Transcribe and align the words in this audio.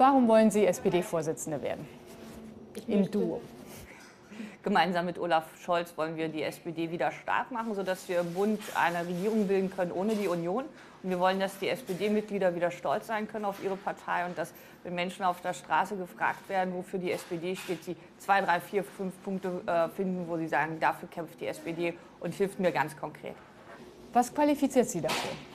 Warum 0.00 0.28
wollen 0.28 0.50
Sie 0.50 0.64
SPD-Vorsitzende 0.64 1.60
werden? 1.60 1.86
Im 2.86 3.10
Duo. 3.10 3.42
Gemeinsam 4.62 5.04
mit 5.04 5.18
Olaf 5.18 5.44
Scholz 5.62 5.92
wollen 5.94 6.16
wir 6.16 6.30
die 6.30 6.42
SPD 6.42 6.90
wieder 6.90 7.12
stark 7.12 7.50
machen, 7.50 7.74
sodass 7.74 8.08
wir 8.08 8.20
im 8.20 8.32
Bund 8.32 8.62
eine 8.74 9.06
Regierung 9.06 9.46
bilden 9.46 9.70
können 9.70 9.92
ohne 9.92 10.14
die 10.14 10.26
Union. 10.26 10.64
Und 11.02 11.10
wir 11.10 11.20
wollen, 11.20 11.38
dass 11.38 11.58
die 11.58 11.68
SPD-Mitglieder 11.68 12.54
wieder 12.54 12.70
stolz 12.70 13.08
sein 13.08 13.28
können 13.28 13.44
auf 13.44 13.62
ihre 13.62 13.76
Partei 13.76 14.24
und 14.24 14.38
dass, 14.38 14.54
wenn 14.84 14.94
Menschen 14.94 15.22
auf 15.22 15.42
der 15.42 15.52
Straße 15.52 15.98
gefragt 15.98 16.48
werden, 16.48 16.72
wofür 16.72 16.98
die 16.98 17.12
SPD 17.12 17.54
steht, 17.54 17.84
sie 17.84 17.94
zwei, 18.16 18.40
drei, 18.40 18.58
vier, 18.58 18.82
fünf 18.84 19.12
Punkte 19.22 19.60
äh, 19.66 19.90
finden, 19.90 20.26
wo 20.26 20.38
sie 20.38 20.48
sagen, 20.48 20.80
dafür 20.80 21.10
kämpft 21.10 21.38
die 21.42 21.46
SPD 21.46 21.92
und 22.20 22.32
hilft 22.32 22.58
mir 22.58 22.72
ganz 22.72 22.96
konkret. 22.96 23.34
Was 24.14 24.34
qualifiziert 24.34 24.88
Sie 24.88 25.02
dafür? 25.02 25.49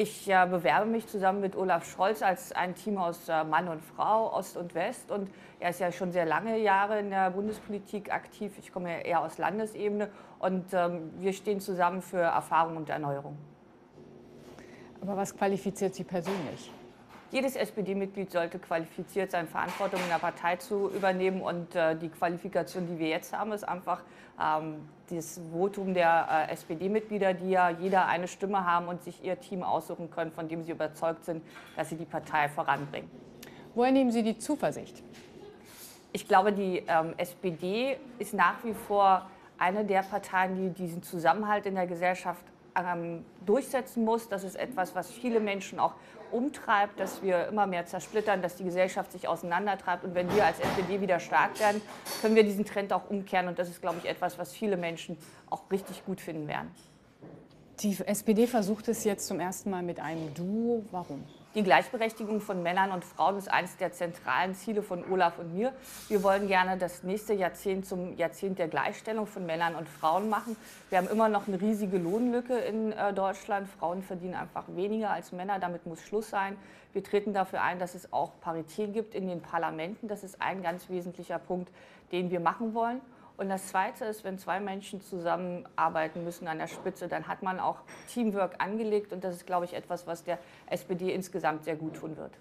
Ich 0.00 0.30
äh, 0.30 0.46
bewerbe 0.48 0.86
mich 0.86 1.08
zusammen 1.08 1.40
mit 1.40 1.56
Olaf 1.56 1.84
Scholz 1.84 2.22
als 2.22 2.52
ein 2.52 2.76
Team 2.76 2.98
aus 2.98 3.28
äh, 3.28 3.42
Mann 3.42 3.66
und 3.66 3.82
Frau, 3.82 4.32
Ost 4.32 4.56
und 4.56 4.76
West. 4.76 5.10
Und 5.10 5.28
er 5.58 5.70
ist 5.70 5.80
ja 5.80 5.90
schon 5.90 6.12
sehr 6.12 6.24
lange 6.24 6.56
Jahre 6.56 7.00
in 7.00 7.10
der 7.10 7.32
Bundespolitik 7.32 8.12
aktiv. 8.12 8.52
Ich 8.60 8.72
komme 8.72 8.92
ja 8.92 8.98
eher 9.00 9.20
aus 9.22 9.38
Landesebene. 9.38 10.08
Und 10.38 10.66
ähm, 10.72 11.10
wir 11.18 11.32
stehen 11.32 11.58
zusammen 11.58 12.00
für 12.00 12.20
Erfahrung 12.20 12.76
und 12.76 12.88
Erneuerung. 12.88 13.36
Aber 15.00 15.16
was 15.16 15.36
qualifiziert 15.36 15.96
Sie 15.96 16.04
persönlich? 16.04 16.70
Jedes 17.30 17.56
SPD-Mitglied 17.56 18.30
sollte 18.30 18.58
qualifiziert 18.58 19.30
sein, 19.30 19.46
Verantwortung 19.48 20.00
in 20.02 20.08
der 20.08 20.18
Partei 20.18 20.56
zu 20.56 20.90
übernehmen. 20.90 21.42
Und 21.42 21.74
äh, 21.74 21.94
die 21.94 22.08
Qualifikation, 22.08 22.86
die 22.86 22.98
wir 22.98 23.08
jetzt 23.08 23.36
haben, 23.36 23.52
ist 23.52 23.68
einfach 23.68 24.02
ähm, 24.40 24.88
das 25.10 25.38
Votum 25.52 25.92
der 25.92 26.46
äh, 26.48 26.52
SPD-Mitglieder, 26.52 27.34
die 27.34 27.50
ja 27.50 27.68
jeder 27.68 28.06
eine 28.06 28.28
Stimme 28.28 28.64
haben 28.64 28.88
und 28.88 29.02
sich 29.02 29.22
ihr 29.22 29.38
Team 29.38 29.62
aussuchen 29.62 30.10
können, 30.10 30.32
von 30.32 30.48
dem 30.48 30.64
sie 30.64 30.72
überzeugt 30.72 31.26
sind, 31.26 31.42
dass 31.76 31.90
sie 31.90 31.96
die 31.96 32.06
Partei 32.06 32.48
voranbringen. 32.48 33.10
Woher 33.74 33.92
nehmen 33.92 34.10
Sie 34.10 34.22
die 34.22 34.38
Zuversicht? 34.38 35.02
Ich 36.12 36.26
glaube, 36.26 36.52
die 36.52 36.82
ähm, 36.88 37.12
SPD 37.18 37.98
ist 38.18 38.32
nach 38.32 38.64
wie 38.64 38.72
vor 38.72 39.28
eine 39.58 39.84
der 39.84 40.02
Parteien, 40.02 40.56
die 40.56 40.70
diesen 40.70 41.02
Zusammenhalt 41.02 41.66
in 41.66 41.74
der 41.74 41.86
Gesellschaft 41.86 42.42
ähm, 42.78 43.24
durchsetzen 43.44 44.04
muss. 44.04 44.28
Das 44.28 44.44
ist 44.44 44.56
etwas, 44.56 44.94
was 44.94 45.10
viele 45.10 45.40
Menschen 45.40 45.78
auch 45.80 45.94
umtreibt, 46.30 47.00
dass 47.00 47.22
wir 47.22 47.48
immer 47.48 47.66
mehr 47.66 47.86
zersplittern, 47.86 48.42
dass 48.42 48.56
die 48.56 48.64
Gesellschaft 48.64 49.12
sich 49.12 49.28
auseinandertreibt. 49.28 50.04
Und 50.04 50.14
wenn 50.14 50.32
wir 50.34 50.44
als 50.44 50.60
SPD 50.60 51.00
wieder 51.00 51.20
stark 51.20 51.58
werden, 51.58 51.80
können 52.20 52.34
wir 52.34 52.44
diesen 52.44 52.64
Trend 52.64 52.92
auch 52.92 53.08
umkehren. 53.08 53.48
Und 53.48 53.58
das 53.58 53.68
ist, 53.68 53.80
glaube 53.80 53.98
ich, 54.02 54.08
etwas, 54.08 54.38
was 54.38 54.52
viele 54.52 54.76
Menschen 54.76 55.16
auch 55.50 55.62
richtig 55.70 56.04
gut 56.04 56.20
finden 56.20 56.48
werden. 56.48 56.70
Die 57.80 57.96
SPD 58.04 58.46
versucht 58.46 58.88
es 58.88 59.04
jetzt 59.04 59.26
zum 59.26 59.38
ersten 59.40 59.70
Mal 59.70 59.82
mit 59.82 60.00
einem 60.00 60.34
Duo. 60.34 60.84
Warum? 60.90 61.24
Die 61.58 61.64
Gleichberechtigung 61.64 62.40
von 62.40 62.62
Männern 62.62 62.92
und 62.92 63.04
Frauen 63.04 63.36
ist 63.36 63.50
eines 63.50 63.76
der 63.78 63.90
zentralen 63.90 64.54
Ziele 64.54 64.80
von 64.80 65.04
Olaf 65.10 65.40
und 65.40 65.56
mir. 65.56 65.72
Wir 66.06 66.22
wollen 66.22 66.46
gerne 66.46 66.78
das 66.78 67.02
nächste 67.02 67.34
Jahrzehnt 67.34 67.84
zum 67.84 68.16
Jahrzehnt 68.16 68.60
der 68.60 68.68
Gleichstellung 68.68 69.26
von 69.26 69.44
Männern 69.44 69.74
und 69.74 69.88
Frauen 69.88 70.28
machen. 70.28 70.56
Wir 70.88 70.98
haben 70.98 71.08
immer 71.08 71.28
noch 71.28 71.48
eine 71.48 71.60
riesige 71.60 71.98
Lohnlücke 71.98 72.56
in 72.56 72.92
äh, 72.92 73.12
Deutschland. 73.12 73.68
Frauen 73.68 74.04
verdienen 74.04 74.36
einfach 74.36 74.66
weniger 74.68 75.10
als 75.10 75.32
Männer. 75.32 75.58
Damit 75.58 75.84
muss 75.84 76.00
Schluss 76.00 76.30
sein. 76.30 76.56
Wir 76.92 77.02
treten 77.02 77.32
dafür 77.32 77.60
ein, 77.60 77.80
dass 77.80 77.96
es 77.96 78.12
auch 78.12 78.30
Parität 78.40 78.94
gibt 78.94 79.16
in 79.16 79.26
den 79.26 79.42
Parlamenten. 79.42 80.06
Das 80.06 80.22
ist 80.22 80.40
ein 80.40 80.62
ganz 80.62 80.88
wesentlicher 80.88 81.40
Punkt, 81.40 81.72
den 82.12 82.30
wir 82.30 82.38
machen 82.38 82.72
wollen. 82.72 83.00
Und 83.38 83.48
das 83.48 83.68
Zweite 83.68 84.04
ist, 84.04 84.24
wenn 84.24 84.36
zwei 84.36 84.58
Menschen 84.58 85.00
zusammenarbeiten 85.00 86.24
müssen 86.24 86.48
an 86.48 86.58
der 86.58 86.66
Spitze, 86.66 87.06
dann 87.06 87.28
hat 87.28 87.44
man 87.44 87.60
auch 87.60 87.76
Teamwork 88.08 88.56
angelegt. 88.58 89.12
Und 89.12 89.22
das 89.22 89.36
ist, 89.36 89.46
glaube 89.46 89.64
ich, 89.64 89.74
etwas, 89.74 90.08
was 90.08 90.24
der 90.24 90.40
SPD 90.66 91.14
insgesamt 91.14 91.62
sehr 91.64 91.76
gut 91.76 91.94
tun 91.94 92.16
wird. 92.16 92.32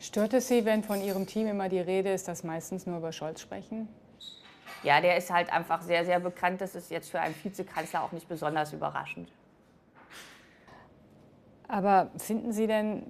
Stört 0.00 0.32
es 0.32 0.48
Sie, 0.48 0.64
wenn 0.64 0.82
von 0.82 1.02
Ihrem 1.02 1.26
Team 1.26 1.46
immer 1.46 1.68
die 1.68 1.78
Rede 1.78 2.10
ist, 2.10 2.26
dass 2.26 2.42
meistens 2.42 2.86
nur 2.86 2.96
über 2.98 3.12
Scholz 3.12 3.42
sprechen? 3.42 3.86
Ja, 4.82 5.02
der 5.02 5.18
ist 5.18 5.30
halt 5.30 5.52
einfach 5.52 5.82
sehr, 5.82 6.06
sehr 6.06 6.20
bekannt. 6.20 6.62
Das 6.62 6.74
ist 6.74 6.90
jetzt 6.90 7.10
für 7.10 7.20
einen 7.20 7.34
Vizekanzler 7.42 8.02
auch 8.02 8.12
nicht 8.12 8.26
besonders 8.26 8.72
überraschend. 8.72 9.30
Aber 11.68 12.10
finden 12.16 12.52
Sie 12.52 12.66
denn, 12.66 13.02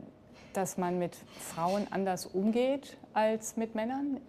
dass 0.52 0.78
man 0.78 0.98
mit 0.98 1.16
Frauen 1.38 1.86
anders 1.92 2.26
umgeht 2.26 2.96
als 3.12 3.56
mit 3.56 3.76
Männern? 3.76 4.20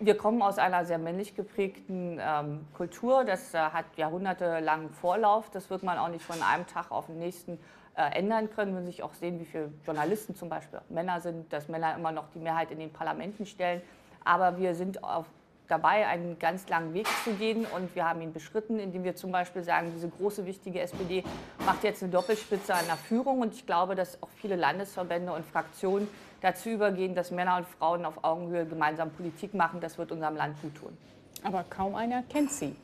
Wir 0.00 0.16
kommen 0.16 0.42
aus 0.42 0.58
einer 0.58 0.84
sehr 0.84 0.98
männlich 0.98 1.34
geprägten 1.34 2.20
ähm, 2.20 2.64
Kultur. 2.76 3.24
Das 3.24 3.52
äh, 3.52 3.58
hat 3.58 3.84
jahrhundertelang 3.96 4.90
Vorlauf. 4.90 5.50
Das 5.50 5.70
wird 5.70 5.82
man 5.82 5.98
auch 5.98 6.06
nicht 6.06 6.24
von 6.24 6.40
einem 6.40 6.68
Tag 6.68 6.92
auf 6.92 7.06
den 7.06 7.18
nächsten 7.18 7.58
äh, 7.96 8.16
ändern 8.16 8.48
können. 8.48 8.76
Wenn 8.76 8.84
Sie 8.84 8.92
sich 8.92 9.02
auch 9.02 9.14
sehen, 9.14 9.40
wie 9.40 9.44
viele 9.44 9.72
Journalisten 9.84 10.36
zum 10.36 10.48
Beispiel 10.48 10.80
Männer 10.88 11.20
sind, 11.20 11.52
dass 11.52 11.66
Männer 11.66 11.96
immer 11.96 12.12
noch 12.12 12.28
die 12.32 12.38
Mehrheit 12.38 12.70
in 12.70 12.78
den 12.78 12.92
Parlamenten 12.92 13.44
stellen. 13.44 13.82
Aber 14.24 14.56
wir 14.56 14.76
sind 14.76 15.02
auf 15.02 15.26
dabei, 15.68 16.06
einen 16.06 16.38
ganz 16.38 16.68
langen 16.68 16.94
Weg 16.94 17.06
zu 17.24 17.32
gehen 17.34 17.66
und 17.66 17.94
wir 17.94 18.08
haben 18.08 18.20
ihn 18.22 18.32
beschritten, 18.32 18.78
indem 18.78 19.04
wir 19.04 19.14
zum 19.14 19.30
Beispiel 19.30 19.62
sagen, 19.62 19.92
diese 19.94 20.08
große, 20.08 20.46
wichtige 20.46 20.80
SPD 20.80 21.22
macht 21.64 21.84
jetzt 21.84 22.02
eine 22.02 22.10
Doppelspitze 22.10 22.74
an 22.74 22.86
der 22.86 22.96
Führung 22.96 23.40
und 23.40 23.54
ich 23.54 23.66
glaube, 23.66 23.94
dass 23.94 24.22
auch 24.22 24.30
viele 24.40 24.56
Landesverbände 24.56 25.32
und 25.32 25.44
Fraktionen 25.44 26.08
dazu 26.40 26.70
übergehen, 26.70 27.14
dass 27.14 27.30
Männer 27.30 27.58
und 27.58 27.66
Frauen 27.66 28.04
auf 28.04 28.24
Augenhöhe 28.24 28.64
gemeinsam 28.66 29.10
Politik 29.10 29.54
machen. 29.54 29.80
Das 29.80 29.98
wird 29.98 30.10
unserem 30.10 30.36
Land 30.36 30.60
gut 30.62 30.74
tun. 30.74 30.96
Aber 31.42 31.64
kaum 31.68 31.94
einer 31.94 32.22
kennt 32.22 32.50
Sie. 32.50 32.74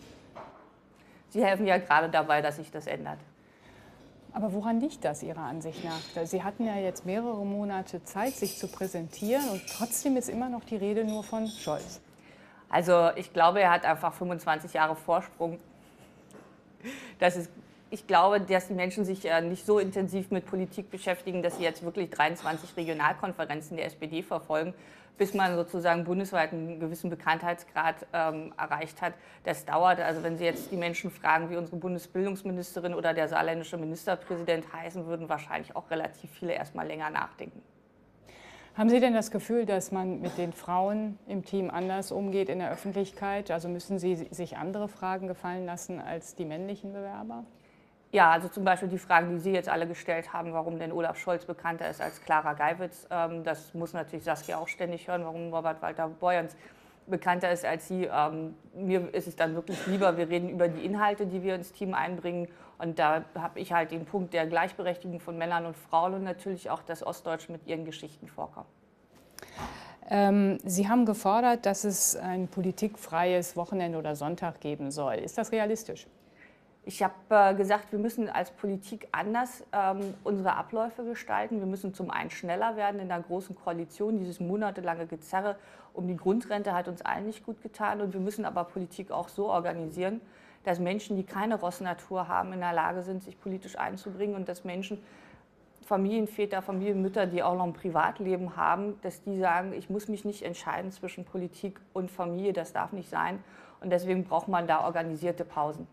Sie 1.30 1.44
helfen 1.44 1.66
ja 1.66 1.78
gerade 1.78 2.08
dabei, 2.08 2.42
dass 2.42 2.56
sich 2.56 2.70
das 2.70 2.86
ändert. 2.86 3.18
Aber 4.32 4.52
woran 4.52 4.80
liegt 4.80 5.04
das 5.04 5.22
Ihrer 5.22 5.42
Ansicht 5.42 5.84
nach? 5.84 6.26
Sie 6.26 6.42
hatten 6.42 6.66
ja 6.66 6.76
jetzt 6.76 7.06
mehrere 7.06 7.46
Monate 7.46 8.02
Zeit, 8.04 8.34
sich 8.34 8.58
zu 8.58 8.66
präsentieren 8.66 9.48
und 9.48 9.62
trotzdem 9.68 10.16
ist 10.16 10.28
immer 10.28 10.48
noch 10.48 10.64
die 10.64 10.76
Rede 10.76 11.04
nur 11.04 11.22
von 11.22 11.46
Scholz. 11.46 12.00
Also 12.68 13.10
ich 13.16 13.32
glaube, 13.32 13.60
er 13.60 13.70
hat 13.70 13.84
einfach 13.84 14.12
25 14.12 14.72
Jahre 14.72 14.96
Vorsprung. 14.96 15.58
Das 17.18 17.36
ist, 17.36 17.50
ich 17.90 18.06
glaube, 18.06 18.40
dass 18.40 18.68
die 18.68 18.74
Menschen 18.74 19.04
sich 19.04 19.24
äh, 19.24 19.40
nicht 19.40 19.64
so 19.64 19.78
intensiv 19.78 20.30
mit 20.30 20.46
Politik 20.46 20.90
beschäftigen, 20.90 21.42
dass 21.42 21.56
sie 21.56 21.62
jetzt 21.62 21.84
wirklich 21.84 22.10
23 22.10 22.76
Regionalkonferenzen 22.76 23.76
der 23.76 23.86
SPD 23.86 24.22
verfolgen, 24.22 24.74
bis 25.16 25.32
man 25.32 25.54
sozusagen 25.54 26.04
bundesweit 26.04 26.52
einen 26.52 26.80
gewissen 26.80 27.08
Bekanntheitsgrad 27.08 28.06
ähm, 28.12 28.52
erreicht 28.58 29.00
hat. 29.00 29.14
Das 29.44 29.64
dauert. 29.64 30.00
Also 30.00 30.22
wenn 30.22 30.36
Sie 30.36 30.44
jetzt 30.44 30.72
die 30.72 30.76
Menschen 30.76 31.10
fragen, 31.10 31.50
wie 31.50 31.56
unsere 31.56 31.76
Bundesbildungsministerin 31.76 32.94
oder 32.94 33.14
der 33.14 33.28
saarländische 33.28 33.76
Ministerpräsident 33.76 34.72
heißen, 34.72 35.06
würden 35.06 35.28
wahrscheinlich 35.28 35.76
auch 35.76 35.88
relativ 35.90 36.30
viele 36.32 36.54
erst 36.54 36.74
mal 36.74 36.86
länger 36.86 37.10
nachdenken. 37.10 37.62
Haben 38.76 38.90
Sie 38.90 38.98
denn 38.98 39.14
das 39.14 39.30
Gefühl, 39.30 39.66
dass 39.66 39.92
man 39.92 40.20
mit 40.20 40.36
den 40.36 40.52
Frauen 40.52 41.16
im 41.28 41.44
Team 41.44 41.70
anders 41.70 42.10
umgeht 42.10 42.48
in 42.48 42.58
der 42.58 42.72
Öffentlichkeit? 42.72 43.52
Also 43.52 43.68
müssen 43.68 44.00
Sie 44.00 44.16
sich 44.16 44.56
andere 44.56 44.88
Fragen 44.88 45.28
gefallen 45.28 45.64
lassen 45.64 46.00
als 46.00 46.34
die 46.34 46.44
männlichen 46.44 46.92
Bewerber? 46.92 47.44
Ja, 48.10 48.32
also 48.32 48.48
zum 48.48 48.64
Beispiel 48.64 48.88
die 48.88 48.98
Fragen, 48.98 49.30
die 49.30 49.38
Sie 49.38 49.52
jetzt 49.52 49.68
alle 49.68 49.86
gestellt 49.86 50.32
haben, 50.32 50.52
warum 50.52 50.80
denn 50.80 50.90
Olaf 50.90 51.18
Scholz 51.18 51.44
bekannter 51.44 51.88
ist 51.88 52.00
als 52.00 52.20
Clara 52.20 52.54
Geiwitz. 52.54 53.06
Ähm, 53.10 53.44
das 53.44 53.74
muss 53.74 53.92
natürlich 53.92 54.24
Saskia 54.24 54.58
auch 54.58 54.68
ständig 54.68 55.06
hören, 55.06 55.24
warum 55.24 55.54
Robert 55.54 55.80
Walter 55.80 56.08
Beuerns 56.08 56.56
bekannter 57.06 57.50
ist 57.52 57.64
als 57.64 57.88
Sie. 57.88 58.08
Ähm, 58.12 58.54
mir 58.74 59.12
ist 59.14 59.28
es 59.28 59.36
dann 59.36 59.54
wirklich 59.54 59.86
lieber, 59.86 60.16
wir 60.16 60.28
reden 60.28 60.48
über 60.48 60.68
die 60.68 60.84
Inhalte, 60.84 61.26
die 61.26 61.42
wir 61.42 61.54
ins 61.54 61.72
Team 61.72 61.94
einbringen. 61.94 62.48
Und 62.78 62.98
da 62.98 63.24
habe 63.34 63.60
ich 63.60 63.72
halt 63.72 63.90
den 63.90 64.04
Punkt 64.04 64.34
der 64.34 64.46
Gleichberechtigung 64.46 65.20
von 65.20 65.38
Männern 65.38 65.66
und 65.66 65.76
Frauen 65.76 66.14
und 66.14 66.24
natürlich 66.24 66.70
auch, 66.70 66.82
dass 66.82 67.06
Ostdeutsch 67.06 67.48
mit 67.48 67.66
ihren 67.66 67.84
Geschichten 67.84 68.26
vorkommen. 68.26 68.66
Ähm, 70.10 70.58
Sie 70.64 70.88
haben 70.88 71.06
gefordert, 71.06 71.66
dass 71.66 71.84
es 71.84 72.16
ein 72.16 72.48
politikfreies 72.48 73.56
Wochenende 73.56 73.98
oder 73.98 74.16
Sonntag 74.16 74.60
geben 74.60 74.90
soll. 74.90 75.14
Ist 75.14 75.38
das 75.38 75.52
realistisch? 75.52 76.06
Ich 76.86 77.02
habe 77.02 77.14
äh, 77.30 77.54
gesagt, 77.54 77.92
wir 77.92 77.98
müssen 77.98 78.28
als 78.28 78.50
Politik 78.50 79.08
anders 79.10 79.64
ähm, 79.72 80.12
unsere 80.22 80.54
Abläufe 80.54 81.02
gestalten. 81.02 81.58
Wir 81.58 81.66
müssen 81.66 81.94
zum 81.94 82.10
einen 82.10 82.28
schneller 82.28 82.76
werden 82.76 83.00
in 83.00 83.08
der 83.08 83.20
großen 83.20 83.54
Koalition. 83.54 84.18
Dieses 84.18 84.38
monatelange 84.38 85.06
Gezerre 85.06 85.56
um 85.94 86.06
die 86.08 86.16
Grundrente 86.16 86.74
hat 86.74 86.86
uns 86.86 87.00
allen 87.00 87.24
nicht 87.24 87.46
gut 87.46 87.62
getan. 87.62 88.02
Und 88.02 88.12
wir 88.12 88.20
müssen 88.20 88.44
aber 88.44 88.64
Politik 88.64 89.10
auch 89.12 89.30
so 89.30 89.48
organisieren, 89.48 90.20
dass 90.64 90.78
Menschen, 90.78 91.16
die 91.16 91.24
keine 91.24 91.58
Rossnatur 91.58 92.28
haben, 92.28 92.52
in 92.52 92.60
der 92.60 92.74
Lage 92.74 93.02
sind, 93.02 93.22
sich 93.22 93.40
politisch 93.40 93.78
einzubringen 93.78 94.36
und 94.36 94.46
dass 94.46 94.64
Menschen, 94.64 94.98
Familienväter, 95.86 96.60
Familienmütter, 96.60 97.26
die 97.26 97.42
auch 97.42 97.54
noch 97.54 97.64
ein 97.64 97.72
Privatleben 97.72 98.56
haben, 98.56 99.00
dass 99.00 99.22
die 99.22 99.38
sagen, 99.38 99.72
ich 99.72 99.88
muss 99.88 100.08
mich 100.08 100.26
nicht 100.26 100.42
entscheiden 100.42 100.92
zwischen 100.92 101.24
Politik 101.24 101.80
und 101.94 102.10
Familie, 102.10 102.52
das 102.52 102.74
darf 102.74 102.92
nicht 102.92 103.08
sein. 103.08 103.42
Und 103.80 103.90
deswegen 103.90 104.24
braucht 104.24 104.48
man 104.48 104.66
da 104.66 104.84
organisierte 104.84 105.44
Pausen. 105.46 105.86